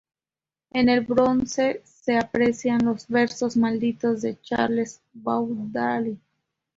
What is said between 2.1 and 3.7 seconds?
aprecian los ≪versos